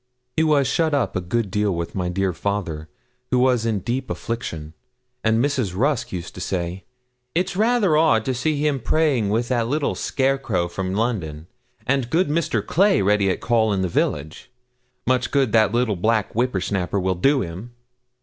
He 0.35 0.41
was 0.43 0.65
shut 0.65 0.95
up 0.95 1.15
a 1.15 1.21
good 1.21 1.51
deal 1.51 1.75
with 1.75 1.93
my 1.93 2.09
dear 2.09 2.33
father, 2.33 2.89
who 3.29 3.37
was 3.37 3.67
in 3.67 3.81
deep 3.81 4.09
affliction; 4.09 4.73
and 5.23 5.37
Mrs. 5.45 5.75
Rusk 5.77 6.11
used 6.11 6.33
to 6.33 6.41
say, 6.41 6.85
'It 7.35 7.51
is 7.51 7.55
rather 7.55 7.95
odd 7.95 8.25
to 8.25 8.33
see 8.33 8.55
him 8.57 8.79
praying 8.79 9.29
with 9.29 9.49
that 9.49 9.67
little 9.67 9.93
scarecrow 9.93 10.67
from 10.67 10.95
London, 10.95 11.45
and 11.85 12.09
good 12.09 12.29
Mr. 12.29 12.65
Clay 12.65 13.03
ready 13.03 13.29
at 13.29 13.41
call, 13.41 13.71
in 13.71 13.83
the 13.83 13.87
village; 13.87 14.49
much 15.05 15.29
good 15.29 15.51
that 15.51 15.71
little 15.71 15.95
black 15.95 16.31
whipper 16.33 16.61
snapper 16.61 16.99
will 16.99 17.13
do 17.13 17.41
him!' 17.41 17.71